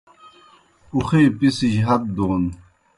اُخے 0.95 1.21
پسِجیْ 1.37 1.81
ہت 1.87 2.03
دون 2.15 2.43